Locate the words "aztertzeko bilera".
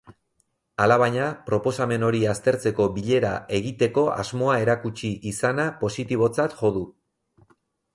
2.33-3.35